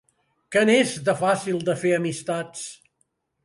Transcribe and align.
Que 0.55 0.63
n'és, 0.69 0.93
de 1.11 1.15
fàcil, 1.21 1.61
de 1.69 1.77
fer 1.85 1.95
amistats 2.01 2.67